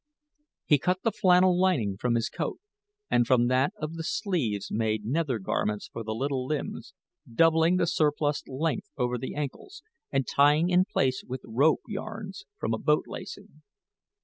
[0.65, 2.57] He cut the flannel lining from his coat,
[3.11, 6.95] and from that of the sleeves made nether garments for the little limbs,
[7.31, 12.73] doubling the surplus length over the ankles and tying in place with rope yarns from
[12.73, 13.61] a boat lacing.